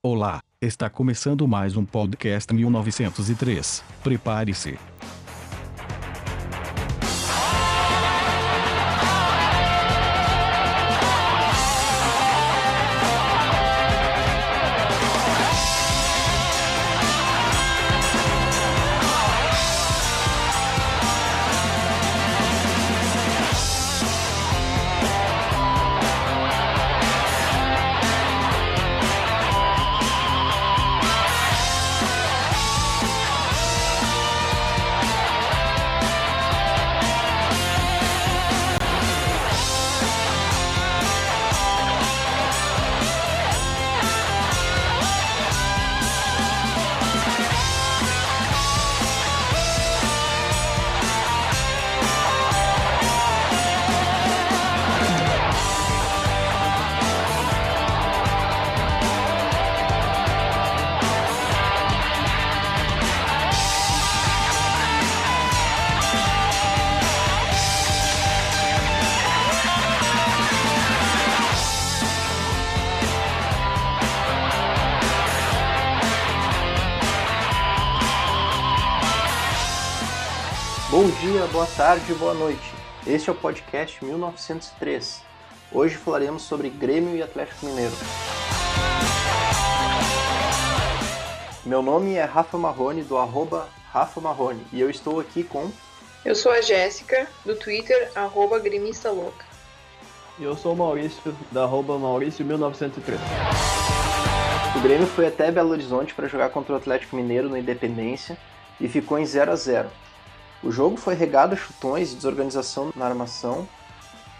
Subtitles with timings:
[0.00, 3.82] Olá, está começando mais um podcast 1903.
[4.04, 4.78] Prepare-se.
[81.58, 82.72] Boa tarde, boa noite.
[83.04, 85.24] Este é o podcast 1903.
[85.72, 87.92] Hoje falaremos sobre Grêmio e Atlético Mineiro.
[91.66, 95.68] Meu nome é Rafa Marrone, do arroba Rafa Marrone, e eu estou aqui com...
[96.24, 99.44] Eu sou a Jéssica, do Twitter, arroba gremista louca.
[100.38, 103.18] E eu sou o Maurício, da arroba Maurício1903.
[104.76, 108.38] O Grêmio foi até Belo Horizonte para jogar contra o Atlético Mineiro no Independência
[108.80, 109.90] e ficou em 0 a 0
[110.62, 113.68] o jogo foi regado a chutões e desorganização na armação.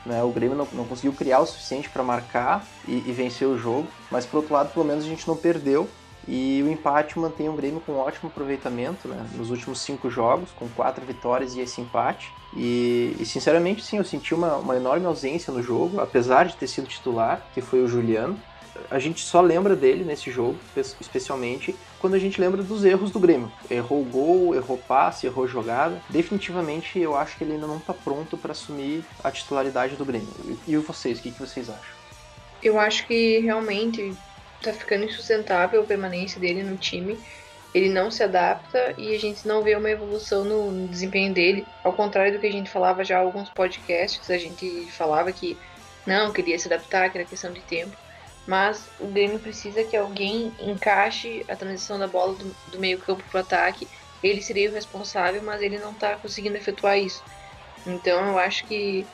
[0.05, 0.23] Né?
[0.23, 3.87] O Grêmio não, não conseguiu criar o suficiente para marcar e, e, vencer o jogo,
[4.11, 5.89] mas por outro lado, pelo menos a gente não perdeu.
[6.31, 9.27] E o empate mantém o Grêmio com um ótimo aproveitamento né?
[9.35, 12.31] nos últimos cinco jogos, com quatro vitórias e esse empate.
[12.55, 16.67] E, e sinceramente, sim, eu senti uma, uma enorme ausência no jogo, apesar de ter
[16.67, 18.39] sido titular, que foi o Juliano
[18.91, 20.59] a gente só lembra dele nesse jogo,
[21.01, 23.51] especialmente quando a gente lembra dos erros do Grêmio.
[23.71, 26.01] Errou gol, errou passe, errou jogada.
[26.09, 30.29] Definitivamente eu acho que ele ainda não está pronto para assumir a titularidade do Grêmio.
[30.67, 31.99] E vocês, o que, vocês acham?
[32.63, 34.15] Eu acho que realmente
[34.59, 37.19] está ficando insustentável a permanência dele no time.
[37.75, 41.67] Ele não se adapta e a gente não vê uma evolução no, no desempenho dele.
[41.85, 45.57] Ao contrário do que a gente falava já em alguns podcasts, a gente falava que
[46.07, 47.95] não, queria se adaptar, que era questão de tempo
[48.49, 53.23] mas o Grêmio precisa que alguém encaixe a transição da bola do, do meio campo
[53.31, 53.87] para o ataque.
[54.23, 57.23] Ele seria o responsável, mas ele não está conseguindo efetuar isso.
[57.87, 59.07] Então eu acho que,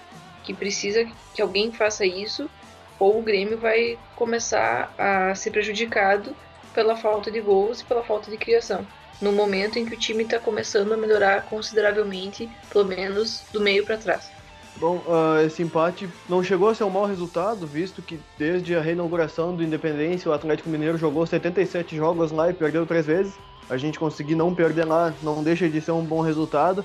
[0.44, 2.48] que precisa que alguém faça isso,
[2.96, 6.34] ou o Grêmio vai começar a ser prejudicado
[6.72, 8.86] pela falta de gols e pela falta de criação.
[9.20, 13.84] No momento em que o time está começando a melhorar consideravelmente, pelo menos do meio
[13.84, 14.30] para trás.
[14.76, 18.80] Bom, uh, esse empate não chegou a ser um mau resultado, visto que desde a
[18.80, 23.34] reinauguração do Independência, o Atlético Mineiro jogou 77 jogos lá e perdeu três vezes.
[23.70, 26.84] A gente conseguir não perder lá não deixa de ser um bom resultado.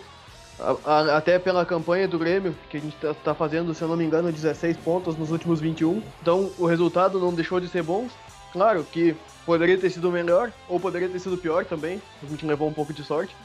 [1.14, 4.06] até pela campanha do Grêmio, que a gente está tá fazendo, se eu não me
[4.06, 6.02] engano, 16 pontos nos últimos 21.
[6.22, 8.08] Então o resultado não deixou de ser bom.
[8.54, 12.02] Claro que poderia ter sido melhor, ou poderia ter sido pior também.
[12.22, 13.36] A gente levou um pouco de sorte.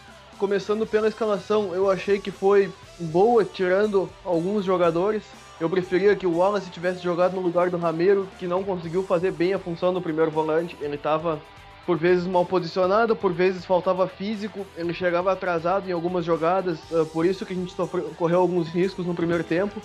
[0.45, 5.23] Começando pela escalação, eu achei que foi boa, tirando alguns jogadores.
[5.59, 9.33] Eu preferia que o Wallace tivesse jogado no lugar do Ramiro, que não conseguiu fazer
[9.33, 10.77] bem a função do primeiro volante.
[10.83, 11.41] Ele estava
[11.87, 17.07] por vezes mal posicionado, por vezes faltava físico, ele chegava atrasado em algumas jogadas, ah,
[17.11, 19.81] por isso que a gente sofreu, correu alguns riscos no primeiro tempo.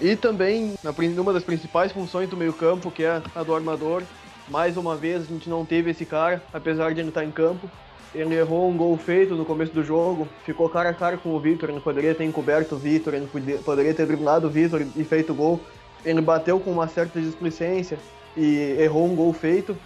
[0.00, 0.74] E também,
[1.14, 4.02] numa das principais funções do meio-campo, que é a do armador,
[4.48, 7.70] mais uma vez a gente não teve esse cara, apesar de ele estar em campo.
[8.14, 11.38] Ele errou um gol feito no começo do jogo, ficou cara a cara com o
[11.38, 13.28] Vitor, ele poderia ter encoberto o Vitor, ele
[13.64, 15.60] poderia ter driblado o Vitor e feito gol.
[16.04, 17.98] Ele bateu com uma certa displicência
[18.36, 19.76] e errou um gol feito,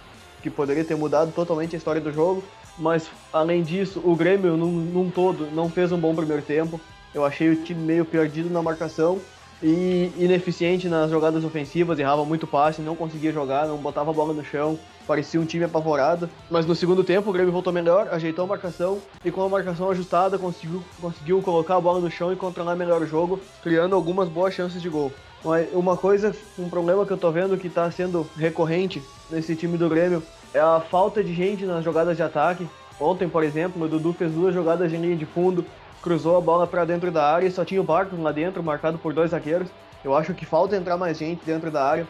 [0.41, 2.43] que poderia ter mudado totalmente a história do jogo.
[2.77, 6.79] Mas, além disso, o Grêmio, num, num todo, não fez um bom primeiro tempo.
[7.13, 9.19] Eu achei o time meio perdido na marcação
[9.63, 14.33] e ineficiente nas jogadas ofensivas, errava muito passe, não conseguia jogar, não botava a bola
[14.33, 16.29] no chão, parecia um time apavorado.
[16.49, 19.89] Mas no segundo tempo o Grêmio voltou melhor, ajeitou a marcação e com a marcação
[19.89, 24.29] ajustada conseguiu, conseguiu colocar a bola no chão e controlar melhor o jogo, criando algumas
[24.29, 25.11] boas chances de gol.
[25.43, 29.77] Mas uma coisa, um problema que eu tô vendo que tá sendo recorrente nesse time
[29.77, 30.23] do Grêmio
[30.53, 32.67] é a falta de gente nas jogadas de ataque.
[32.99, 35.65] Ontem, por exemplo, o Dudu fez duas jogadas em linha de fundo,
[36.01, 38.97] cruzou a bola para dentro da área e só tinha o Barcos lá dentro, marcado
[38.97, 39.67] por dois zagueiros.
[40.03, 42.07] Eu acho que falta entrar mais gente dentro da área.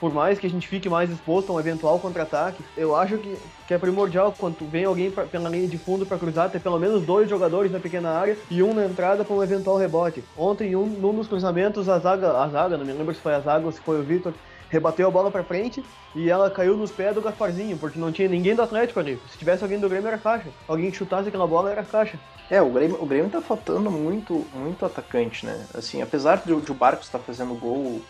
[0.00, 3.36] Por mais que a gente fique mais exposto a um eventual contra-ataque, eu acho que,
[3.66, 6.78] que é primordial quando vem alguém pra, pela linha de fundo para cruzar, ter pelo
[6.78, 10.22] menos dois jogadores na pequena área e um na entrada para um eventual rebote.
[10.36, 13.40] Ontem, um, num dos cruzamentos, a zaga, a zaga, não me lembro se foi a
[13.40, 14.32] zaga ou se foi o Vitor,
[14.70, 15.84] rebateu a bola para frente
[16.14, 19.20] e ela caiu nos pés do Gasparzinho, porque não tinha ninguém do Atlético ali.
[19.30, 20.48] Se tivesse alguém do Grêmio, era caixa.
[20.66, 22.18] Alguém que chutasse aquela bola, era caixa.
[22.50, 25.66] É, o Grêmio, o Grêmio tá faltando muito, muito atacante, né?
[25.74, 28.00] Assim, apesar de, de o Barcos tá fazendo gol,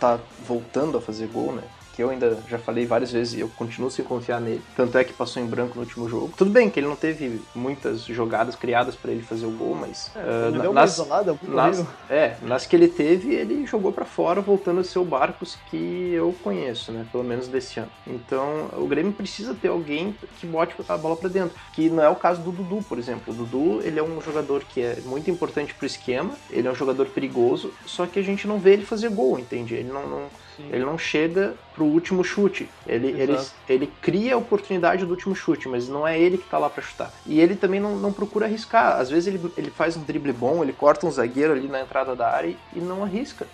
[0.00, 1.62] tá voltando a fazer gol, né?
[1.94, 4.60] Que eu ainda já falei várias vezes e eu continuo sem confiar nele.
[4.76, 6.32] Tanto é que passou em branco no último jogo.
[6.36, 10.10] Tudo bem que ele não teve muitas jogadas criadas para ele fazer o gol, mas
[10.16, 14.80] é, uh, nas, isolada, nas, é, nas que ele teve, ele jogou para fora, voltando
[14.80, 17.06] a ser o Barcos que eu conheço, né?
[17.12, 17.90] Pelo menos desse ano.
[18.06, 22.08] Então, o Grêmio precisa ter alguém que bote a bola para dentro, que não é
[22.08, 23.32] o caso do Dudu, por exemplo.
[23.32, 26.74] O Dudu, ele é um jogador que é muito importante pro esquema, ele é um
[26.74, 29.74] jogador perigoso, só que a gente não vê ele fazer gol, entende?
[29.74, 30.68] Ele não, não Sim.
[30.70, 32.68] Ele não chega pro último chute.
[32.86, 36.58] Ele, ele, ele cria a oportunidade do último chute, mas não é ele que tá
[36.58, 37.12] lá para chutar.
[37.26, 38.98] E ele também não, não procura arriscar.
[39.00, 42.14] Às vezes ele, ele faz um drible bom, ele corta um zagueiro ali na entrada
[42.14, 43.46] da área e não arrisca.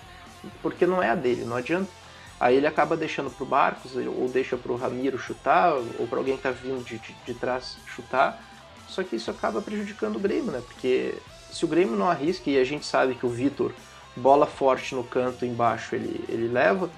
[0.63, 1.89] Porque não é a dele, não adianta.
[2.39, 6.43] Aí ele acaba deixando pro Barcos, ou deixa pro Ramiro chutar, ou para alguém que
[6.43, 8.43] tá vindo de, de, de trás chutar.
[8.89, 10.63] Só que isso acaba prejudicando o Grêmio, né?
[10.67, 11.15] Porque
[11.53, 13.73] se o Grêmio não arrisca, e a gente sabe que o Vitor
[14.17, 16.91] bola forte no canto embaixo ele, ele leva,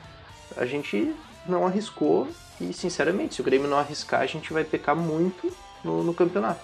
[0.57, 1.15] a gente
[1.47, 2.29] não arriscou
[2.61, 6.61] e, sinceramente, se o Grêmio não arriscar, a gente vai pecar muito no, no campeonato.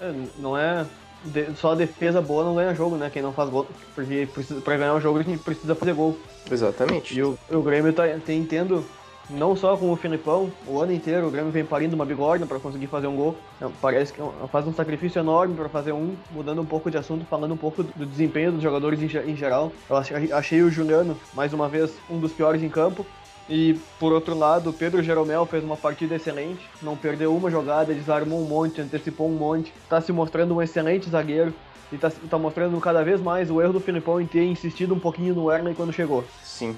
[0.00, 0.86] É, não é.
[1.24, 3.10] De, só a defesa boa não ganha jogo, né?
[3.10, 3.66] Quem não faz gol.
[3.94, 6.18] Porque precisa, pra ganhar um jogo a gente precisa fazer gol.
[6.50, 7.16] Exatamente.
[7.16, 8.84] E o, o Grêmio tá, tem tendo
[9.30, 12.58] não só com o Filipão, o ano inteiro o Grêmio vem parindo uma bigorna para
[12.58, 13.36] conseguir fazer um gol.
[13.80, 17.24] Parece que é faz um sacrifício enorme para fazer um, mudando um pouco de assunto,
[17.26, 19.72] falando um pouco do desempenho dos jogadores em, geral.
[19.88, 19.96] Eu
[20.36, 23.04] achei o Juliano, mais uma vez, um dos piores em campo.
[23.48, 28.40] E por outro lado, Pedro Jeromel fez uma partida excelente, não perdeu uma jogada, desarmou
[28.40, 31.54] um monte, antecipou um monte, está se mostrando um excelente zagueiro
[31.90, 34.98] e está tá mostrando cada vez mais o erro do Filipão em ter insistido um
[34.98, 36.24] pouquinho no Werner quando chegou.
[36.44, 36.76] Sim.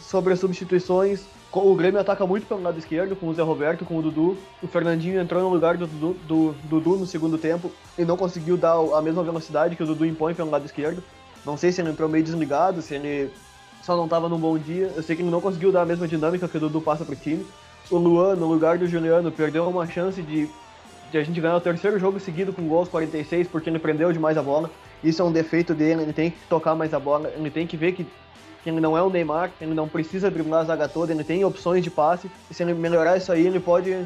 [0.00, 3.96] sobre as substituições, o Grêmio ataca muito pelo lado esquerdo, com o Zé Roberto, com
[3.96, 4.36] o Dudu.
[4.62, 8.56] O Fernandinho entrou no lugar do Dudu, do Dudu no segundo tempo e não conseguiu
[8.56, 11.02] dar a mesma velocidade que o Dudu impõe pelo lado esquerdo.
[11.44, 13.30] Não sei se ele entrou meio desligado, se ele
[13.88, 14.92] só não estava num bom dia.
[14.94, 17.16] Eu sei que ele não conseguiu dar a mesma dinâmica que o Dudu passa pro
[17.16, 17.46] time.
[17.90, 20.46] O Luan, no lugar do Juliano, perdeu uma chance de,
[21.10, 24.36] de a gente ganhar o terceiro jogo seguido com gols 46 porque ele prendeu demais
[24.36, 24.70] a bola.
[25.02, 27.78] Isso é um defeito dele, ele tem que tocar mais a bola, ele tem que
[27.78, 28.06] ver que
[28.62, 31.44] que ele não é o Neymar, ele não precisa driblar a zaga toda, ele tem
[31.44, 33.96] opções de passe, e se ele melhorar isso aí, ele pode,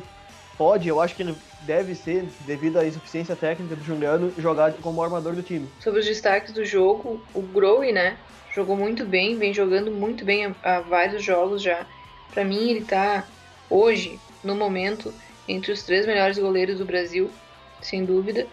[0.59, 1.35] pode, eu acho que ele
[1.67, 5.69] deve ser, devido à insuficiência técnica do Juliano, jogar como armador do time.
[5.81, 8.17] Sobre os destaques do jogo, o Growe, né,
[8.55, 11.87] jogou muito bem, vem jogando muito bem há, vários jogos já.
[12.33, 13.27] Para mim, ele tá
[13.69, 15.13] hoje, no momento,
[15.49, 17.31] entre os três melhores goleiros do Brasil,
[17.81, 18.47] sem dúvida.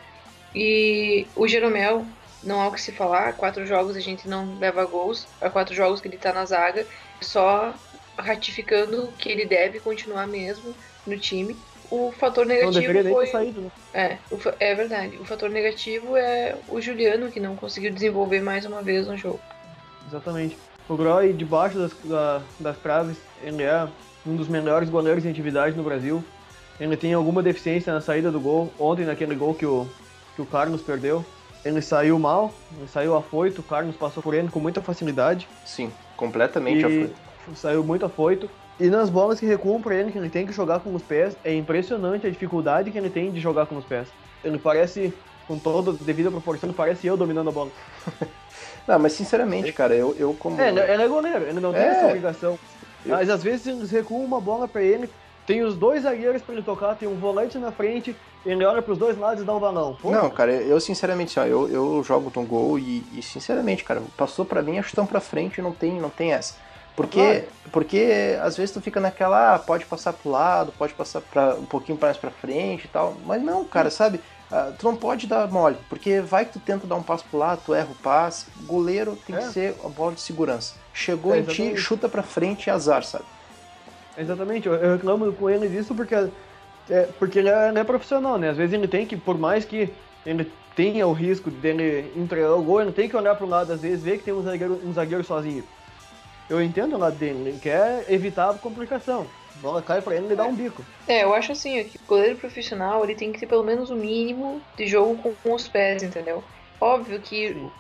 [0.54, 2.06] E o Jeromel
[2.44, 3.34] não há o que se falar.
[3.34, 5.28] Quatro jogos a gente não leva gols.
[5.40, 6.86] Há quatro jogos que ele tá na zaga.
[7.22, 7.74] Só
[8.18, 10.74] ratificando que ele deve continuar mesmo
[11.06, 11.56] no time.
[11.92, 13.28] O fator negativo não foi.
[13.28, 13.72] Saído, né?
[13.94, 14.18] É,
[14.60, 15.18] é verdade.
[15.18, 19.40] O fator negativo é o Juliano, que não conseguiu desenvolver mais uma vez no jogo.
[20.08, 20.58] Exatamente.
[20.88, 23.88] O Groy, debaixo das, da, das traves, ele é
[24.26, 26.24] um dos melhores goleiros em atividade no Brasil.
[26.80, 28.72] Ele tem alguma deficiência na saída do gol.
[28.80, 29.88] Ontem, naquele gol que o,
[30.36, 31.26] que o Carlos perdeu,
[31.64, 35.48] ele saiu mal, ele saiu afoito, o Carlos passou por ele com muita facilidade.
[35.66, 37.16] Sim, completamente afoito.
[37.56, 38.50] Saiu muito afoito.
[38.80, 41.36] E nas bolas que recuam para ele, que ele tem que jogar com os pés,
[41.44, 44.08] é impressionante a dificuldade que ele tem de jogar com os pés.
[44.44, 45.14] Ele parece,
[45.48, 47.72] com todo devido à proporção, parece eu dominando a bola.
[48.88, 50.62] não, mas sinceramente, cara, eu, eu como.
[50.62, 51.88] É, ele é goleiro, ele não tem é.
[51.88, 52.58] essa obrigação.
[53.06, 55.10] Mas às vezes eles recuam uma bola para ele,
[55.46, 58.98] tem os dois zagueiros para ele tocar, tem um volante na frente, ele olha pros
[58.98, 59.98] dois lados e dá um balão.
[60.02, 60.12] Pô.
[60.12, 64.46] Não, cara, eu sinceramente, ó, eu, eu jogo um gol e, e, sinceramente, cara, passou
[64.46, 66.56] para mim, acho que estão pra frente, não tem, não tem essa.
[67.00, 67.48] Porque, claro.
[67.72, 71.64] porque às vezes tu fica naquela, ah, pode passar pro lado, pode passar pra, um
[71.64, 73.16] pouquinho mais pra frente e tal.
[73.26, 74.20] Mas não, cara, sabe?
[74.52, 77.40] Uh, tu não pode dar mole, porque vai que tu tenta dar um passo pro
[77.40, 78.48] lado, tu erra o passe.
[78.64, 79.40] Goleiro tem é.
[79.40, 80.74] que ser a bola de segurança.
[80.94, 83.24] Chegou é, em ti, chuta pra frente e azar, sabe?
[84.18, 86.14] Exatamente, eu reclamo com ele disso porque,
[86.90, 88.50] é, porque ele é, ele é, profissional, né?
[88.50, 89.90] Às vezes ele tem que, por mais que
[90.26, 93.72] ele tenha o risco dele entregar o gol, ele tem que olhar para o lado,
[93.72, 95.64] às vezes, ver que tem um zagueiro, um zagueiro sozinho.
[96.50, 99.28] Eu entendo o lado dele, ele quer evitar a complicação.
[99.56, 100.84] A bola cai para ele e ele dá um bico.
[101.08, 103.96] É, eu acho assim, que o goleiro profissional ele tem que ter pelo menos o
[103.96, 106.44] mínimo de jogo com, com os pés, entendeu?
[106.82, 107.72] Óbvio que Sim.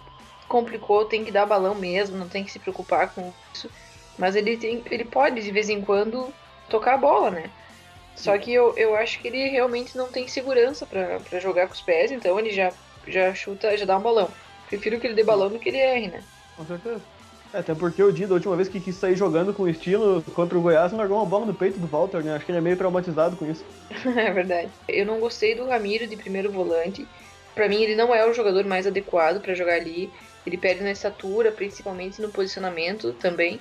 [0.48, 3.70] complicou, tem que dar balão mesmo, não tem que se preocupar com isso
[4.18, 6.36] Mas ele, tem, ele pode, de vez em quando,
[6.70, 7.52] tocar a bola, né?
[8.16, 11.82] Só que eu, eu acho que ele realmente não tem segurança para jogar com os
[11.82, 12.74] pés, então ele já,
[13.08, 14.30] já chuta, já dá um balão.
[14.68, 16.24] Prefiro que ele dê balão do que ele erre, né?
[16.56, 17.02] Com certeza.
[17.54, 20.62] Até porque o Di, da última vez que quis sair jogando com estilo contra o
[20.62, 22.36] Goiás, largou uma bola no peito do Walter, né?
[22.36, 23.66] Acho que ele é meio traumatizado com isso.
[23.90, 24.70] é verdade.
[24.88, 27.08] Eu não gostei do Ramiro de primeiro volante.
[27.56, 30.12] Para mim, ele não é o jogador mais adequado para jogar ali.
[30.46, 33.60] Ele perde na estatura, principalmente no posicionamento também.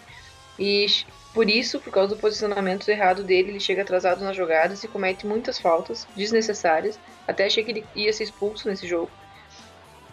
[0.58, 0.86] E
[1.32, 5.26] por isso, por causa do posicionamento errado dele, ele chega atrasado nas jogadas e comete
[5.26, 6.98] muitas faltas desnecessárias.
[7.26, 9.10] Até achei que ele ia ser expulso nesse jogo.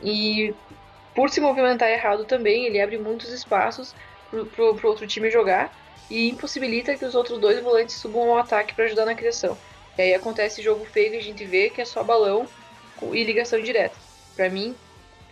[0.02, 0.54] E
[1.16, 3.96] por se movimentar errado também, ele abre muitos espaços
[4.30, 5.74] pro, pro, pro outro time jogar
[6.10, 9.58] e impossibilita que os outros dois volantes subam ao ataque para ajudar na criação.
[9.98, 12.46] E aí acontece jogo feio que a gente vê que é só balão
[13.14, 13.96] e ligação direta.
[14.36, 14.76] Para mim,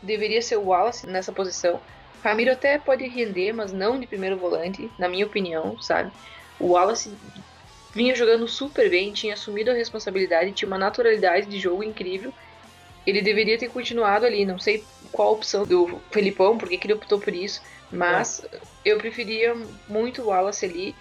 [0.01, 1.81] deveria ser o Wallace nessa posição.
[2.23, 6.09] Ramiro até pode render, mas não de primeiro volante, na minha opinião, sabe?
[6.57, 7.13] O Wallace
[7.93, 12.33] vinha jogando super bem, tinha assumido a responsabilidade, tinha uma naturalidade de jogo incrível
[13.05, 14.45] ele deveria ter continuado ali.
[14.45, 18.57] Não sei qual a opção do Felipão, porque que ele optou por isso, mas é.
[18.83, 19.55] eu preferia
[19.87, 20.95] muito o Wallace ali.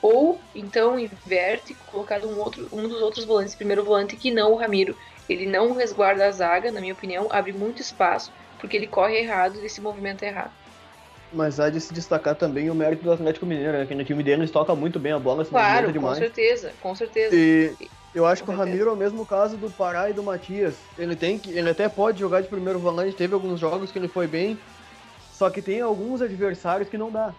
[0.00, 4.56] Ou então inverte, colocado um, outro, um dos outros volantes, primeiro volante que não o
[4.56, 4.96] Ramiro.
[5.28, 8.30] Ele não resguarda a zaga, na minha opinião, abre muito espaço,
[8.60, 10.52] porque ele corre errado e se movimenta errado.
[11.32, 13.86] Mas há de se destacar também o mérito do Atlético Mineiro, né?
[13.86, 16.18] que no time deles toca muito bem a bola, se claro, demais.
[16.18, 17.34] com certeza, com certeza.
[17.34, 17.74] E
[18.16, 20.74] eu acho que o Ramiro é o mesmo caso do Pará e do Matias.
[20.96, 24.08] Ele tem que, ele até pode jogar de primeiro volante, teve alguns jogos que ele
[24.08, 24.58] foi bem,
[25.34, 27.34] só que tem alguns adversários que não dá.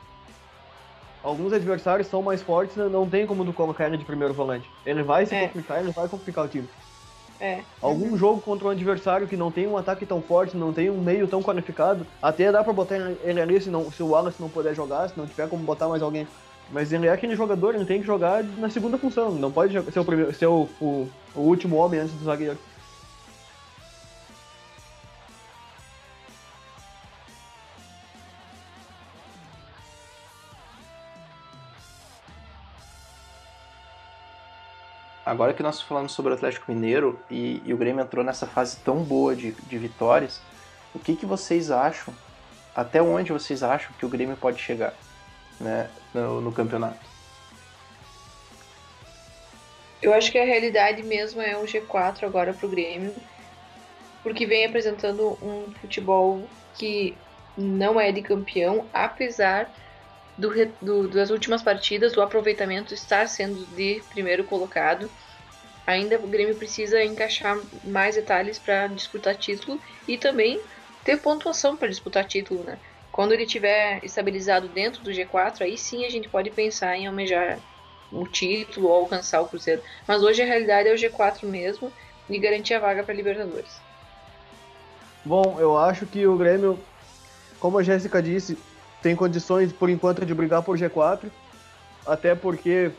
[1.24, 2.88] Alguns adversários são mais fortes, né?
[2.90, 4.70] não tem como do colocar ele de primeiro volante.
[4.86, 5.48] Ele vai se é.
[5.48, 6.70] complicar, ele vai complicar o time.
[7.40, 7.62] É.
[7.82, 8.18] Algum uhum.
[8.18, 11.28] jogo contra um adversário que não tem um ataque tão forte, não tem um meio
[11.28, 14.76] tão qualificado, até dá pra botar ele ali se, não, se o Wallace não puder
[14.76, 16.28] jogar, se não tiver como botar mais alguém.
[16.70, 20.00] Mas ele é aquele jogador, ele tem que jogar na segunda função, não pode ser
[20.00, 22.58] o, primeiro, ser o, o, o último homem antes do zagueiro.
[35.28, 38.78] Agora que nós falamos sobre o Atlético Mineiro e, e, o Grêmio entrou nessa fase
[38.78, 40.40] tão boa de, de vitórias,
[40.96, 42.14] o que, que vocês acham?
[42.74, 44.94] Até onde vocês acham que o Grêmio pode chegar?
[45.60, 47.00] Né, no, no campeonato.
[50.02, 53.14] Eu acho que a realidade mesmo é o G4 agora para o Grêmio,
[54.22, 57.18] porque vem apresentando um futebol que
[57.58, 59.72] não é de campeão, apesar
[60.38, 65.10] do, do, das últimas partidas, do aproveitamento estar sendo de primeiro colocado.
[65.86, 70.62] Ainda o Grêmio precisa encaixar mais detalhes para disputar título e também
[71.04, 72.78] ter pontuação para disputar título, né?
[73.18, 77.58] Quando ele tiver estabilizado dentro do G4, aí sim a gente pode pensar em almejar
[78.12, 79.82] o título ou alcançar o Cruzeiro.
[80.08, 81.92] Mas hoje a realidade é o G4 mesmo
[82.30, 83.82] e garantir a vaga para Libertadores.
[85.26, 86.80] Bom, eu acho que o Grêmio,
[87.60, 88.56] como a Jéssica disse,
[89.02, 91.26] tem condições por enquanto de brigar por G4,
[92.06, 92.92] até porque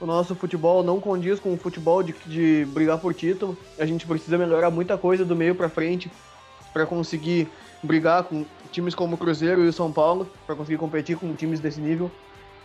[0.00, 3.54] o nosso futebol não condiz com o futebol de, de brigar por título.
[3.78, 6.10] A gente precisa melhorar muita coisa do meio para frente
[6.72, 7.46] para conseguir
[7.82, 11.60] brigar com times como o Cruzeiro e o São Paulo para conseguir competir com times
[11.60, 12.10] desse nível.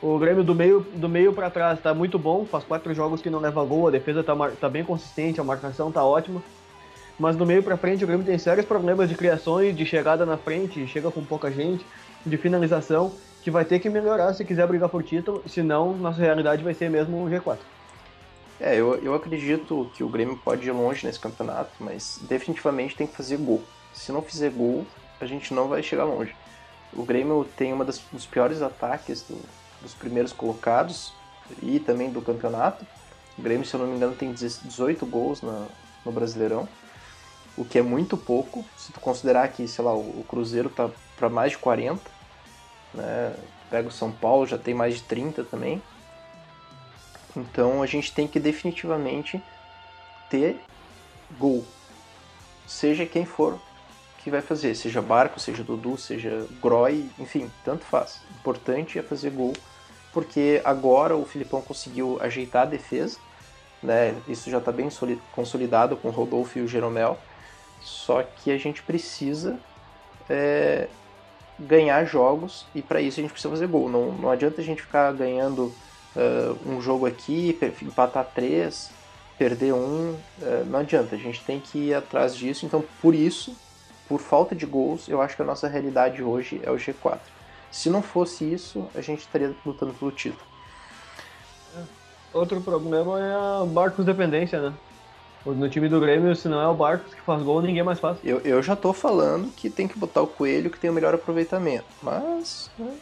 [0.01, 3.29] O Grêmio do meio, do meio para trás está muito bom, faz quatro jogos que
[3.29, 6.41] não leva gol, a defesa está tá bem consistente, a marcação está ótima.
[7.19, 10.37] Mas do meio para frente o Grêmio tem sérios problemas de criações, de chegada na
[10.37, 11.85] frente, chega com pouca gente,
[12.25, 13.11] de finalização,
[13.43, 16.89] que vai ter que melhorar se quiser brigar por título, senão nossa realidade vai ser
[16.89, 17.57] mesmo o G4.
[18.59, 23.07] É, eu, eu acredito que o Grêmio pode ir longe nesse campeonato, mas definitivamente tem
[23.07, 23.61] que fazer gol.
[23.91, 24.85] Se não fizer gol,
[25.23, 26.35] a gente não vai chegar longe.
[26.93, 29.39] O Grêmio tem das, dos piores ataques do,
[29.81, 31.13] dos primeiros colocados
[31.61, 32.85] e também do campeonato.
[33.37, 35.67] O Grêmio, se eu não me engano, tem 18 gols na,
[36.05, 36.67] no Brasileirão,
[37.57, 40.89] o que é muito pouco, se tu considerar que, sei lá, o, o Cruzeiro tá
[41.15, 42.01] para mais de 40,
[42.93, 43.35] né?
[43.69, 45.81] Pega o São Paulo, já tem mais de 30 também.
[47.35, 49.41] Então a gente tem que definitivamente
[50.29, 50.61] ter
[51.37, 51.65] gol,
[52.67, 53.59] seja quem for
[54.23, 58.21] que vai fazer, seja Barco, seja Dudu, seja Groy, enfim, tanto faz.
[58.29, 59.53] O importante é fazer gol,
[60.13, 63.17] porque agora o Filipão conseguiu ajeitar a defesa,
[63.81, 64.15] né?
[64.27, 64.89] Isso já está bem
[65.31, 67.17] consolidado com o Rodolfo e o Jeromel,
[67.81, 69.57] só que a gente precisa
[70.29, 70.87] é,
[71.59, 73.89] ganhar jogos e para isso a gente precisa fazer gol.
[73.89, 75.73] Não, não adianta a gente ficar ganhando
[76.15, 78.91] uh, um jogo aqui, empatar três,
[79.37, 81.15] perder um, uh, não adianta.
[81.15, 82.65] A gente tem que ir atrás disso.
[82.65, 83.55] Então, por isso
[84.11, 87.17] por falta de gols, eu acho que a nossa realidade hoje é o G4.
[87.71, 90.43] Se não fosse isso, a gente estaria lutando pelo título.
[92.33, 94.73] Outro problema é a Barcos dependência, né?
[95.45, 98.17] No time do Grêmio, se não é o Barcos que faz gol, ninguém mais faz.
[98.21, 101.15] Eu, eu já tô falando que tem que botar o Coelho que tem o melhor
[101.15, 101.85] aproveitamento.
[102.03, 102.93] Mas né,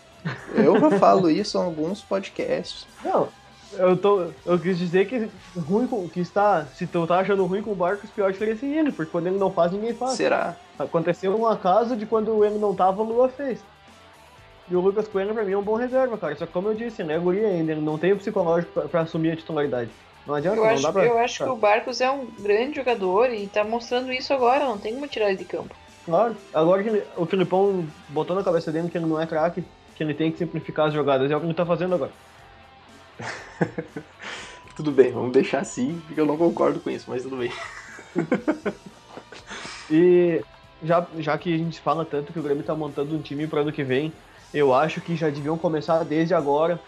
[0.54, 2.86] eu já falo isso em alguns podcasts.
[3.04, 3.30] Não,
[3.74, 7.62] eu, tô, eu quis dizer que ruim com, que está, se tu tá achando ruim
[7.62, 10.14] com o Barcos, pior seria sem ele, porque quando ele não faz, ninguém faz.
[10.14, 10.56] Será?
[10.78, 13.60] Aconteceu um acaso de quando ele não tava, o Lua fez.
[14.70, 16.36] E o Lucas Coelho, pra mim, é um bom reserva, cara.
[16.36, 19.02] Só que, como eu disse, né, guri ainda, ele não tem o psicológico pra, pra
[19.02, 19.90] assumir a titularidade.
[20.28, 21.06] Não adianta, Eu não acho, dá pra...
[21.06, 24.78] eu acho que o Barcos é um grande jogador e tá mostrando isso agora, não
[24.78, 25.74] tem como tirar ele de campo.
[26.06, 26.36] Claro.
[26.54, 29.64] Agora que ele- o Filipão botou na cabeça dele que ele não é craque,
[29.96, 31.32] que ele tem que simplificar as jogadas.
[31.32, 32.12] É o que ele tá fazendo agora.
[34.76, 37.52] Tudo bem, vamos deixar assim, porque eu não concordo com isso, mas tudo bem.
[39.92, 40.44] E
[40.84, 43.62] já, já que a gente fala tanto que o Grêmio tá montando um time pro
[43.62, 44.14] ano que vem,
[44.54, 46.80] eu acho que já deviam começar desde agora.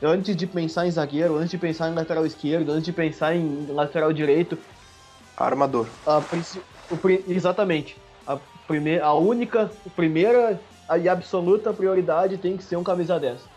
[0.00, 3.66] Antes de pensar em zagueiro, antes de pensar em lateral esquerdo, antes de pensar em
[3.66, 4.56] lateral direito,
[5.36, 5.86] Armador.
[6.06, 6.18] a
[6.90, 7.96] o exatamente.
[8.26, 10.60] A, primeira, a única, primeira
[11.00, 13.51] e absoluta prioridade tem que ser um camisa 10.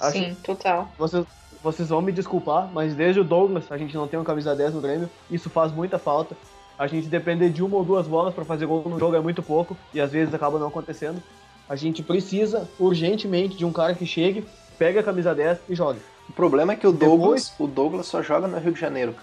[0.00, 0.88] Acho- Sim, total.
[0.98, 1.24] Vocês,
[1.62, 4.74] vocês vão me desculpar, mas desde o Douglas a gente não tem um camisa 10
[4.74, 5.08] no Grêmio.
[5.30, 6.36] Isso faz muita falta.
[6.78, 9.42] A gente depender de uma ou duas bolas para fazer gol no jogo é muito
[9.42, 11.20] pouco e às vezes acaba não acontecendo.
[11.68, 14.46] A gente precisa urgentemente de um cara que chegue,
[14.78, 16.00] pegue a camisa 10 e jogue.
[16.28, 19.14] O problema é que o Depois- Douglas, o Douglas só joga no Rio de Janeiro.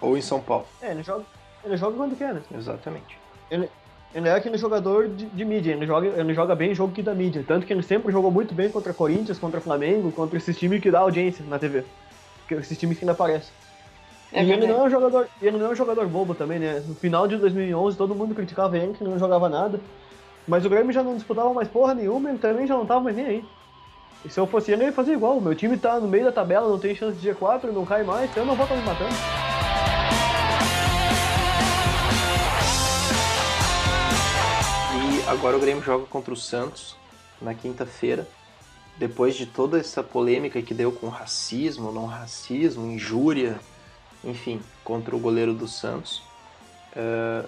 [0.00, 0.66] Ou em São Paulo.
[0.80, 1.24] É, ele joga,
[1.64, 2.42] ele joga quando quer, né?
[2.56, 3.18] Exatamente.
[3.50, 3.68] Ele
[4.14, 7.44] é aquele jogador de, de mídia, ele joga, ele joga bem jogo que dá mídia.
[7.46, 10.90] Tanto que ele sempre jogou muito bem contra Corinthians, contra Flamengo, contra esses times que
[10.90, 11.84] dá audiência na TV.
[12.48, 13.50] Que- Esses times que ainda aparecem.
[14.32, 16.82] É e ele não é um jogador, ele não é um jogador bobo também, né?
[16.86, 19.78] No final de 2011 todo mundo criticava ele que ele não jogava nada.
[20.48, 23.16] Mas o Grêmio já não disputava mais porra nenhuma, ele também já não tava mais
[23.16, 23.44] nem aí.
[24.24, 25.40] E se eu fosse ele, eu ia fazer igual.
[25.40, 28.30] Meu time tá no meio da tabela, não tem chance de G4, não cai mais,
[28.30, 29.35] então eu não vou estar me matando.
[35.26, 36.96] Agora o Grêmio joga contra o Santos
[37.40, 38.28] na quinta-feira.
[38.96, 43.60] Depois de toda essa polêmica que deu com racismo, não racismo, injúria,
[44.24, 46.22] enfim, contra o goleiro do Santos.
[46.94, 47.44] eh,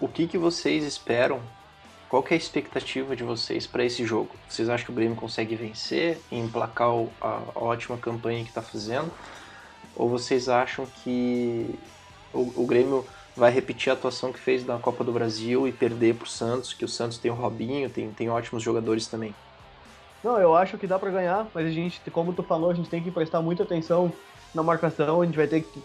[0.00, 1.40] o que, que vocês esperam?
[2.08, 4.30] Qual que é a expectativa de vocês para esse jogo?
[4.48, 6.88] Vocês acham que o Grêmio consegue vencer e emplacar
[7.20, 9.10] a, a ótima campanha que está fazendo?
[9.96, 11.78] Ou vocês acham que
[12.32, 13.04] o, o Grêmio
[13.36, 16.84] vai repetir a atuação que fez na Copa do Brasil e perder pro Santos, que
[16.84, 19.34] o Santos tem o Robinho, tem, tem ótimos jogadores também.
[20.22, 22.90] Não, eu acho que dá pra ganhar, mas a gente, como tu falou, a gente
[22.90, 24.12] tem que prestar muita atenção
[24.54, 25.82] na marcação, a gente vai ter que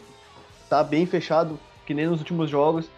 [0.64, 2.90] estar bem fechado, que nem nos últimos jogos.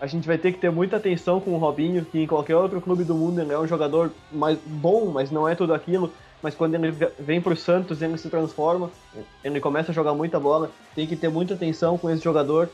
[0.00, 2.80] A gente vai ter que ter muita atenção com o Robinho, que em qualquer outro
[2.80, 6.12] clube do mundo ele é um jogador mais bom, mas não é tudo aquilo.
[6.40, 8.90] Mas quando ele vem pro Santos, ele se transforma,
[9.42, 10.70] ele começa a jogar muita bola.
[10.94, 12.68] Tem que ter muita atenção com esse jogador.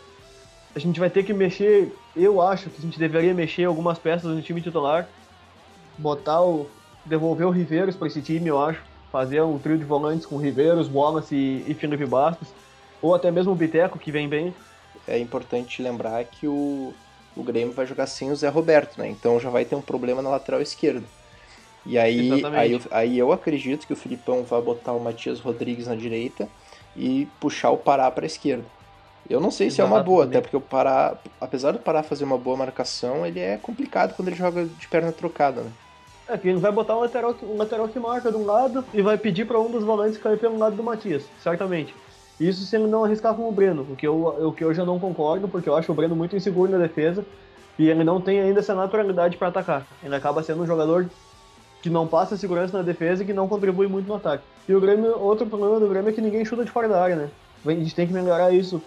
[0.75, 4.35] A gente vai ter que mexer, eu acho que a gente deveria mexer algumas peças
[4.35, 5.09] no time titular,
[5.99, 6.67] botar o.
[7.07, 8.81] devolver o Riveiros para esse time, eu acho.
[9.13, 12.49] Fazer um trio de volantes com Riveiros, Wallace e, e Felipe Bastos.
[13.01, 14.53] Ou até mesmo o Biteco, que vem bem.
[15.07, 16.93] É importante lembrar que o,
[17.37, 19.09] o Grêmio vai jogar sem o Zé Roberto, né?
[19.09, 21.05] Então já vai ter um problema na lateral esquerda.
[21.87, 22.57] E aí, Exatamente.
[22.61, 26.49] aí, eu- aí eu acredito que o Filipão vai botar o Matias Rodrigues na direita
[26.97, 28.65] e puxar o Pará para a esquerda.
[29.29, 30.39] Eu não sei se é uma Exato, boa, também.
[30.39, 34.29] até porque o Pará, apesar do Pará fazer uma boa marcação, ele é complicado quando
[34.29, 35.71] ele joga de perna trocada, né?
[36.29, 38.85] É que ele vai botar um lateral, que- um lateral que marca de um lado
[38.95, 41.95] e vai pedir para um dos volantes cair pelo lado do Matias, certamente.
[42.41, 44.85] Isso se ele não arriscar com o Breno, o que, eu, o que eu já
[44.85, 47.25] não concordo, porque eu acho o Breno muito inseguro na defesa
[47.79, 49.87] e ele não tem ainda essa naturalidade para atacar.
[50.03, 51.09] Ele acaba sendo um jogador
[51.83, 54.43] que não passa segurança na defesa e que não contribui muito no ataque.
[54.67, 57.17] E o Grêmio, outro problema do Grêmio é que ninguém chuta de fora da área,
[57.17, 57.29] né?
[57.67, 58.83] A gente tem que melhorar isso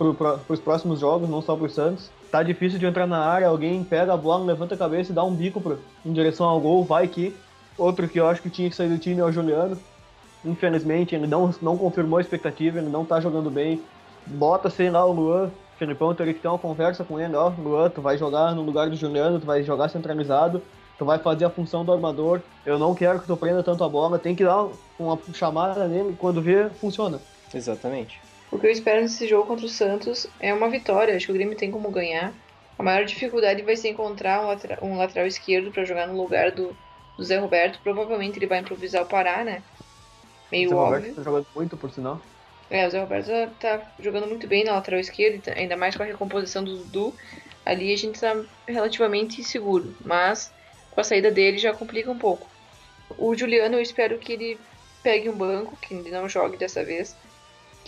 [0.00, 2.10] pro, pros próximos jogos, não só pro Santos.
[2.30, 5.22] Tá difícil de entrar na área, alguém pega a bola, levanta a cabeça e dá
[5.22, 7.36] um bico pro, em direção ao gol, vai que.
[7.76, 9.76] Outro que eu acho que tinha que sair do time é o Juliano.
[10.44, 13.82] Infelizmente, ele não, não confirmou a expectativa, ele não tá jogando bem.
[14.26, 15.46] Bota, sei lá, o Luan.
[15.46, 18.62] O Felipão teria que ter uma conversa com ele, ó, Luan, tu vai jogar no
[18.62, 20.62] lugar do Juliano, tu vai jogar centralizado,
[20.98, 22.40] tu vai fazer a função do armador.
[22.66, 24.66] Eu não quero que tu prenda tanto a bola, tem que dar
[24.98, 27.18] uma chamada nele, quando vê, funciona.
[27.54, 28.20] Exatamente.
[28.50, 31.14] O que eu espero nesse jogo contra o Santos é uma vitória.
[31.14, 32.32] Acho que o Grêmio tem como ganhar.
[32.78, 36.50] A maior dificuldade vai ser encontrar um lateral, um lateral esquerdo para jogar no lugar
[36.50, 36.76] do,
[37.16, 37.78] do Zé Roberto.
[37.82, 39.62] Provavelmente ele vai improvisar o Pará, né?
[40.50, 40.96] Meio O óbvio.
[40.96, 42.20] Roberto tá jogando muito, por sinal.
[42.68, 46.06] É, o Zé Roberto tá jogando muito bem na lateral esquerda, ainda mais com a
[46.06, 47.14] recomposição do Dudu.
[47.64, 48.34] Ali a gente tá
[48.66, 50.52] relativamente seguro, mas
[50.90, 52.48] com a saída dele já complica um pouco.
[53.18, 54.58] O Juliano, eu espero que ele
[55.02, 57.16] pegue um banco, que ele não jogue dessa vez.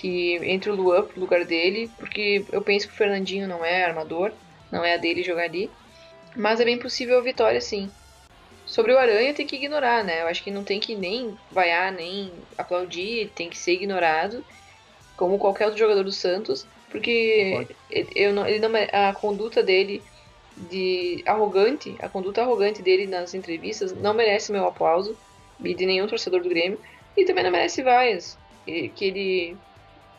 [0.02, 3.84] Que entre o Luan pro lugar dele, porque eu penso que o Fernandinho não é
[3.84, 4.32] armador,
[4.68, 5.70] não é a dele jogar ali.
[6.34, 7.88] Mas é bem possível a vitória, sim.
[8.66, 10.22] Sobre o Aranha tem que ignorar, né?
[10.22, 14.44] Eu acho que não tem que nem vaiar, nem aplaudir, tem que ser ignorado,
[15.16, 20.02] como qualquer outro jogador do Santos, porque ele, não, ele não, a conduta dele
[20.56, 25.16] de arrogante, a conduta arrogante dele nas entrevistas não merece meu aplauso
[25.62, 26.78] e de nenhum torcedor do Grêmio
[27.16, 29.56] e também não merece vaias, que ele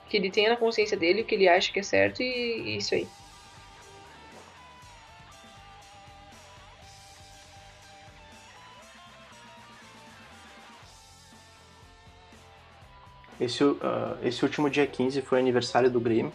[0.10, 2.78] que ele tenha na consciência dele o que ele acha que é certo e, e
[2.78, 3.08] isso aí.
[13.40, 13.78] Esse, uh,
[14.24, 16.32] esse último dia 15 foi aniversário do Grêmio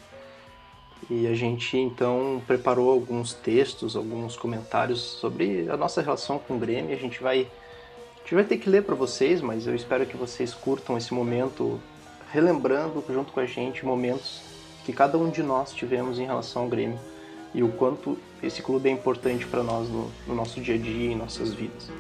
[1.09, 6.59] e a gente então preparou alguns textos, alguns comentários sobre a nossa relação com o
[6.59, 6.95] Grêmio.
[6.95, 7.49] A gente vai,
[8.17, 11.15] a gente vai ter que ler para vocês, mas eu espero que vocês curtam esse
[11.15, 11.81] momento,
[12.33, 14.41] relembrando junto com a gente momentos
[14.85, 16.99] que cada um de nós tivemos em relação ao Grêmio
[17.55, 21.09] e o quanto esse clube é importante para nós no, no nosso dia a dia
[21.09, 21.91] e em nossas vidas.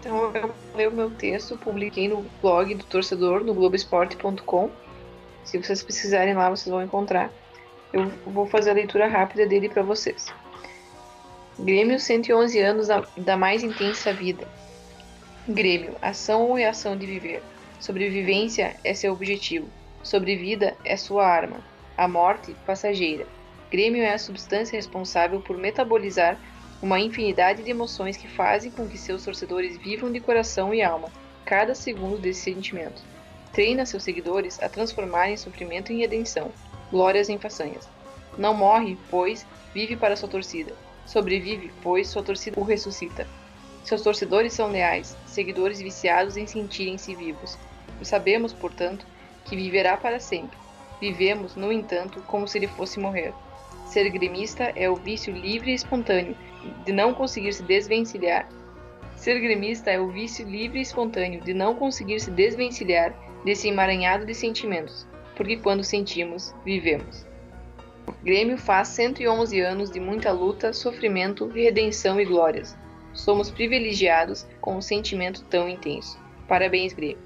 [0.00, 4.70] Então eu li o meu texto, publiquei no blog do torcedor, no globesport.com.
[5.44, 7.30] Se vocês precisarem lá, vocês vão encontrar.
[7.92, 10.26] Eu vou fazer a leitura rápida dele para vocês.
[11.58, 14.46] Grêmio 111 anos da, da mais intensa vida.
[15.48, 17.42] Grêmio, ação ou reação de viver.
[17.78, 19.68] Sobrevivência é seu objetivo.
[20.02, 21.60] Sobrevida é sua arma.
[21.96, 23.26] A morte, passageira.
[23.70, 26.38] Grêmio é a substância responsável por metabolizar
[26.80, 31.10] uma infinidade de emoções que fazem com que seus torcedores vivam de coração e alma
[31.44, 33.02] cada segundo desse sentimento.
[33.52, 36.50] Treina seus seguidores a transformarem sofrimento em redenção,
[36.90, 37.88] glórias em façanhas.
[38.36, 40.74] Não morre, pois vive para sua torcida.
[41.06, 43.26] Sobrevive, pois sua torcida o ressuscita.
[43.84, 47.58] Seus torcedores são leais, seguidores viciados em sentirem-se vivos.
[48.00, 49.06] E sabemos, portanto,
[49.44, 50.58] que viverá para sempre.
[51.00, 53.32] Vivemos, no entanto, como se ele fosse morrer.
[53.86, 56.36] Ser gremista é o vício livre e espontâneo
[56.84, 58.48] de não conseguir se desvencilhar.
[59.14, 64.26] Ser gremista é o vício livre e espontâneo de não conseguir se desvencilhar desse emaranhado
[64.26, 67.26] de sentimentos, porque quando sentimos, vivemos.
[68.24, 72.76] Grêmio faz 111 anos de muita luta, sofrimento, redenção e glórias.
[73.16, 76.18] Somos privilegiados com um sentimento tão intenso.
[76.46, 77.18] Parabéns, Grêmio.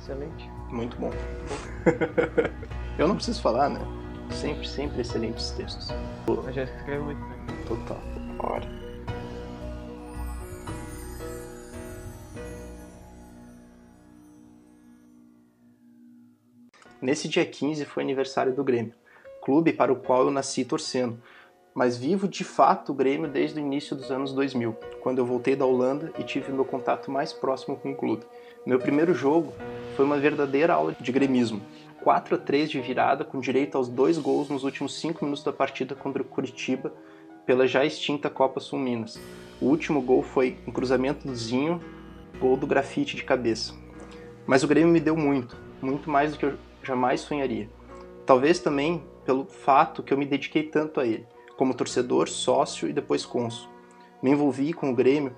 [0.00, 0.48] Excelente.
[0.70, 1.10] Muito bom.
[2.96, 3.80] Eu não preciso falar, né?
[4.30, 5.90] Sempre, sempre excelentes textos.
[6.46, 7.64] A Jéssica escreve muito bem.
[7.66, 8.00] Total.
[8.38, 8.84] Ora.
[17.02, 18.94] Nesse dia 15 foi aniversário do Grêmio,
[19.42, 21.20] clube para o qual eu nasci torcendo,
[21.74, 25.56] mas vivo de fato o Grêmio desde o início dos anos 2000, quando eu voltei
[25.56, 28.24] da Holanda e tive meu contato mais próximo com o clube.
[28.64, 29.52] Meu primeiro jogo
[29.96, 31.60] foi uma verdadeira aula de gremismo,
[32.02, 35.52] 4 a 3 de virada, com direito aos dois gols nos últimos 5 minutos da
[35.52, 36.92] partida contra o Curitiba,
[37.44, 39.20] pela já extinta Copa Sul Minas.
[39.60, 41.82] O último gol foi um cruzamento do Zinho,
[42.38, 43.74] gol do grafite de cabeça.
[44.46, 47.68] Mas o Grêmio me deu muito, muito mais do que eu jamais sonharia.
[48.24, 51.26] Talvez também pelo fato que eu me dediquei tanto a ele,
[51.56, 53.70] como torcedor, sócio e depois cônsul.
[54.22, 55.34] Me envolvi com o Grêmio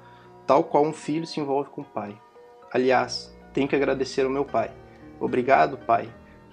[0.47, 2.17] tal qual um filho se envolve com o pai.
[2.73, 4.71] Aliás, tenho que agradecer ao meu pai.
[5.19, 6.09] Obrigado, pai,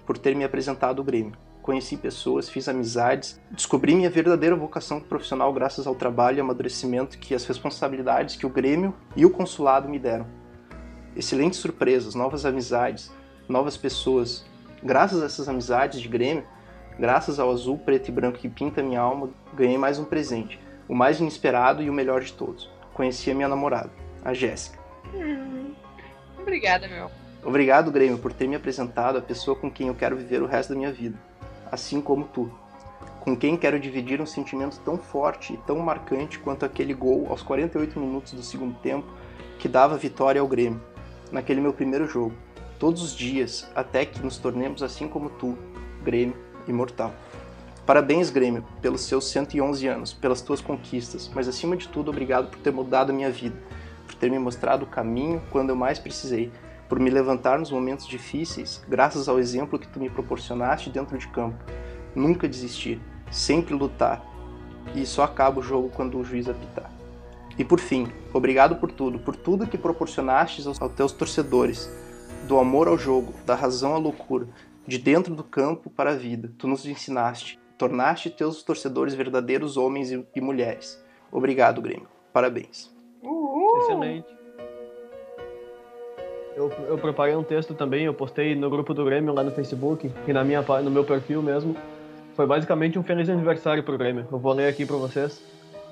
[0.06, 1.36] por ter me apresentado o Grêmio.
[1.62, 7.34] Conheci pessoas, fiz amizades, descobri minha verdadeira vocação profissional graças ao trabalho e amadurecimento que
[7.34, 10.26] as responsabilidades que o Grêmio e o consulado me deram.
[11.16, 13.10] Excelentes surpresas, novas amizades,
[13.48, 14.44] novas pessoas.
[14.82, 16.44] Graças a essas amizades de Grêmio,
[16.98, 20.94] graças ao azul, preto e branco que pinta minha alma, ganhei mais um presente, o
[20.94, 22.70] mais inesperado e o melhor de todos.
[22.92, 23.90] Conheci a minha namorada,
[24.24, 24.78] a Jéssica.
[25.14, 25.72] Hum,
[26.38, 27.10] obrigada, meu.
[27.44, 30.70] Obrigado, Grêmio, por ter me apresentado a pessoa com quem eu quero viver o resto
[30.70, 31.18] da minha vida,
[31.70, 32.50] assim como tu.
[33.20, 37.42] Com quem quero dividir um sentimento tão forte e tão marcante quanto aquele gol aos
[37.42, 39.06] 48 minutos do segundo tempo
[39.58, 40.80] que dava vitória ao Grêmio,
[41.30, 42.34] naquele meu primeiro jogo.
[42.78, 45.56] Todos os dias, até que nos tornemos assim como tu,
[46.02, 47.12] Grêmio, imortal.
[47.86, 52.58] Parabéns, Grêmio, pelos seus 111 anos, pelas tuas conquistas, mas acima de tudo, obrigado por
[52.60, 53.56] ter mudado a minha vida,
[54.06, 56.50] por ter me mostrado o caminho quando eu mais precisei
[56.88, 61.26] por me levantar nos momentos difíceis, graças ao exemplo que tu me proporcionaste dentro de
[61.28, 61.56] campo.
[62.14, 63.00] Nunca desistir,
[63.30, 64.24] sempre lutar.
[64.94, 66.90] E só acaba o jogo quando o juiz apitar.
[67.58, 71.90] E por fim, obrigado por tudo, por tudo que proporcionastes aos, teus torcedores,
[72.46, 74.46] do amor ao jogo, da razão à loucura,
[74.86, 76.52] de dentro do campo para a vida.
[76.58, 81.02] Tu nos ensinaste, tornaste teus torcedores verdadeiros homens e, e mulheres.
[81.30, 82.08] Obrigado, Grêmio.
[82.32, 82.92] Parabéns.
[83.22, 83.78] Uhul.
[83.78, 84.34] Excelente.
[86.56, 90.10] Eu, eu preparei um texto também, eu postei no grupo do Grêmio lá no Facebook
[90.26, 91.76] e na minha, no meu perfil mesmo.
[92.34, 94.26] Foi basicamente um feliz aniversário pro Grêmio.
[94.30, 95.42] Eu vou ler aqui para vocês.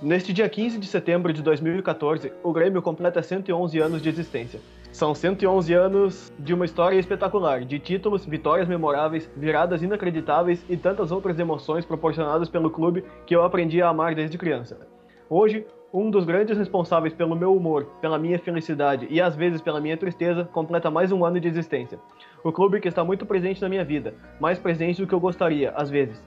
[0.00, 4.60] Neste dia 15 de setembro de 2014, o Grêmio completa 111 anos de existência.
[4.92, 11.10] São 111 anos de uma história espetacular, de títulos, vitórias memoráveis, viradas inacreditáveis e tantas
[11.10, 14.86] outras emoções proporcionadas pelo clube que eu aprendi a amar desde criança.
[15.30, 19.80] Hoje, um dos grandes responsáveis pelo meu humor, pela minha felicidade e às vezes pela
[19.80, 21.98] minha tristeza, completa mais um ano de existência.
[22.44, 25.70] O clube que está muito presente na minha vida, mais presente do que eu gostaria,
[25.70, 26.22] às vezes.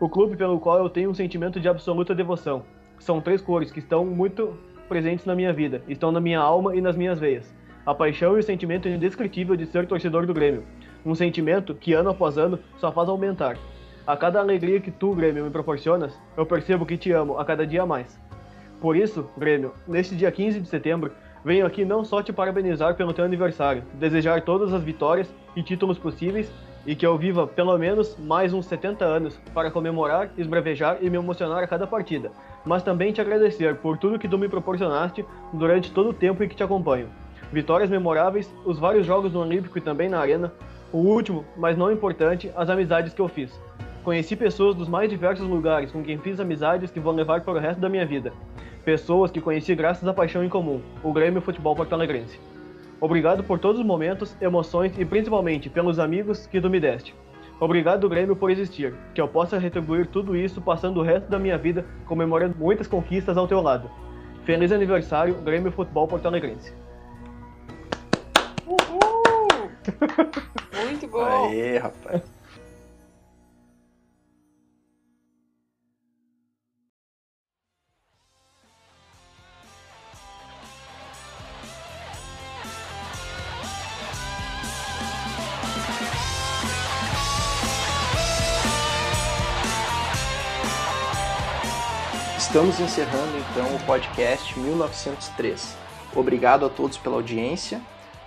[0.00, 2.64] O clube pelo qual eu tenho um sentimento de absoluta devoção.
[2.98, 6.80] São três cores que estão muito presentes na minha vida, estão na minha alma e
[6.80, 7.61] nas minhas veias.
[7.84, 10.62] A paixão e o sentimento indescritível de ser torcedor do Grêmio.
[11.04, 13.58] Um sentimento que ano após ano só faz aumentar.
[14.06, 17.66] A cada alegria que tu, Grêmio, me proporcionas, eu percebo que te amo a cada
[17.66, 18.20] dia mais.
[18.80, 21.10] Por isso, Grêmio, neste dia 15 de setembro,
[21.44, 25.98] venho aqui não só te parabenizar pelo teu aniversário, desejar todas as vitórias e títulos
[25.98, 26.52] possíveis
[26.86, 31.16] e que eu viva pelo menos mais uns 70 anos para comemorar, esbravejar e me
[31.16, 32.30] emocionar a cada partida,
[32.64, 36.48] mas também te agradecer por tudo que tu me proporcionaste durante todo o tempo em
[36.48, 37.08] que te acompanho.
[37.52, 40.52] Vitórias memoráveis, os vários jogos no Olímpico e também na Arena,
[40.92, 43.52] o último, mas não importante, as amizades que eu fiz.
[44.02, 47.58] Conheci pessoas dos mais diversos lugares com quem fiz amizades que vão levar para o
[47.58, 48.32] resto da minha vida
[48.84, 52.38] pessoas que conheci graças à paixão em comum, o Grêmio Futebol Porto Alegrense.
[53.00, 57.14] Obrigado por todos os momentos, emoções e principalmente pelos amigos que tu me deste.
[57.60, 58.94] Obrigado, Grêmio, por existir.
[59.14, 63.36] Que eu possa retribuir tudo isso passando o resto da minha vida comemorando muitas conquistas
[63.36, 63.88] ao teu lado.
[64.44, 66.72] Feliz aniversário, Grêmio Futebol Porto Alegrense.
[70.86, 71.48] Muito bom!
[71.50, 72.22] Aê, rapaz.
[92.52, 95.74] Estamos encerrando então o podcast 1903.
[96.14, 97.80] Obrigado a todos pela audiência.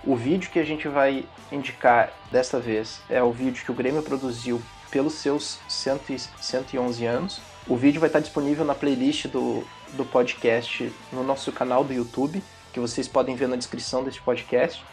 [0.06, 4.02] O vídeo que a gente vai indicar desta vez é o vídeo que o Grêmio
[4.02, 7.40] produziu pelos seus 111 anos.
[7.66, 9.64] O vídeo vai estar disponível na playlist do,
[9.94, 12.40] do podcast no nosso canal do YouTube,
[12.72, 14.84] que vocês podem ver na descrição deste podcast.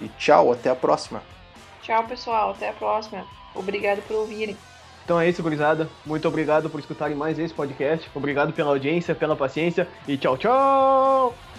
[0.00, 1.22] E tchau, até a próxima.
[1.82, 3.26] Tchau, pessoal, até a próxima.
[3.54, 4.56] Obrigado por ouvirem.
[5.04, 5.86] Então é isso, gurizada.
[6.06, 8.10] Muito obrigado por escutarem mais esse podcast.
[8.14, 11.53] Obrigado pela audiência, pela paciência e tchau, tchau!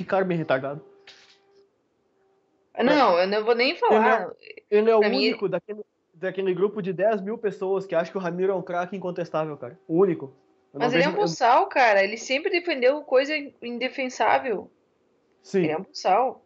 [0.00, 0.80] Que cara bem retardado.
[2.82, 4.30] Não, eu não vou nem falar.
[4.70, 5.82] Ele é o Pra mim- único daquele,
[6.14, 9.54] daquele grupo de 10 mil pessoas que acha que o Ramiro é um craque incontestável,
[9.58, 9.78] cara.
[9.86, 10.32] O único.
[10.72, 12.02] Eu Mas ele é um vejo- eu- buçal, cara.
[12.02, 14.70] Ele sempre defendeu coisa indefensável.
[15.42, 16.42] Sim, Ele é um buçal.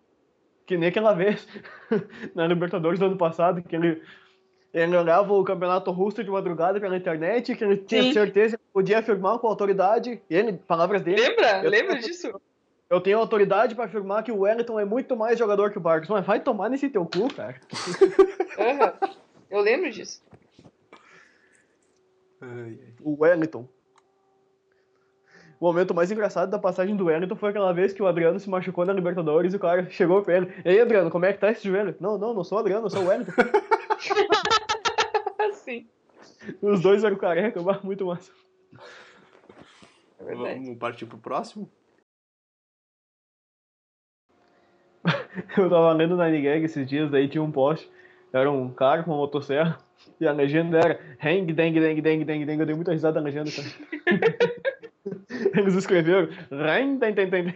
[0.67, 1.47] que nem aquela vez
[2.35, 4.03] na Libertadores do ano passado, que ele,
[4.73, 8.12] ele olhava o campeonato russo de madrugada pela internet, que ele tinha Sim.
[8.12, 11.62] certeza que podia afirmar com autoridade, ele, palavras dele, Lembra?
[11.62, 12.33] Eu- Lembra disso?
[12.90, 16.09] Eu tenho autoridade pra afirmar que o Wellington é muito mais jogador que o Barcos.
[16.09, 17.61] Mas vai tomar nesse teu cu, cara.
[18.59, 18.92] Aham.
[19.51, 20.23] Eu lembro disso.
[23.03, 23.66] O Wellington.
[25.61, 28.51] O momento mais engraçado da passagem do Wellington foi aquela vez que o Adriano se
[28.51, 30.53] machucou na Libertadores e o cara chegou pra ele.
[30.64, 31.97] E aí, Adriano, como é que tá esse joelho?
[32.01, 33.33] Não, não, não sou o Adriano, eu sou o Wellington.
[35.55, 35.88] Sim,
[36.61, 38.31] Os dois eram careca, mas muito massa.
[40.27, 40.35] é.
[40.35, 41.70] Vamos partir pro próximo?
[45.57, 47.90] Eu tava lendo na Nigag esses dias, daí tinha um post.
[48.33, 49.79] Era um cara com uma motosserra.
[50.20, 52.61] E a legenda era Hang, deng, deng, deng, deng, deng.
[52.61, 53.68] Eu dei muita risada na legenda, cara.
[55.59, 57.55] Eles escreveram Ren, tem, tem, tem.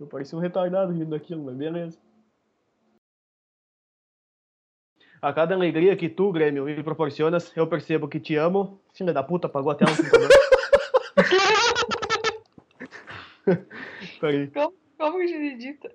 [0.00, 1.98] Eu parecia um retardado rindo daquilo, mas beleza.
[5.20, 8.80] A cada alegria que tu, Grêmio, me proporcionas, eu percebo que te amo.
[8.94, 10.53] Filha da puta, apagou a tela do computador.
[14.20, 14.50] Peraí.
[14.50, 15.92] Como, como que a gente edita?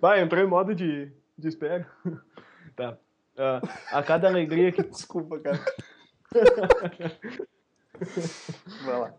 [0.00, 1.88] Vai, entrou em modo de, de espera.
[2.76, 2.96] Tá.
[3.36, 4.84] Ah, a cada alegria que.
[4.84, 5.58] Desculpa, cara.
[8.84, 9.12] Vai lá.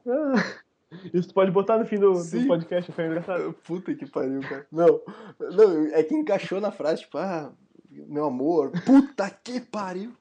[1.13, 3.51] Isso tu pode botar no fim do, do podcast, foi engraçado.
[3.65, 4.65] Puta que pariu, cara.
[4.71, 5.01] Não,
[5.39, 7.51] não, é que encaixou na frase, tipo, ah,
[7.89, 10.15] meu amor, puta que pariu.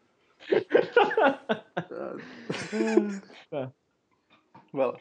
[3.50, 3.72] Tá.
[4.72, 4.98] Vai lá.